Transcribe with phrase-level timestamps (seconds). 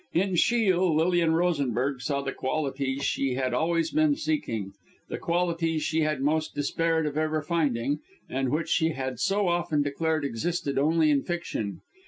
[0.13, 4.71] In Shiel, Lilian Rosenberg saw the qualities she had always been seeking
[5.09, 9.83] the qualities she had almost despaired of ever finding and which she had so often
[9.83, 11.81] declared existed only in fiction.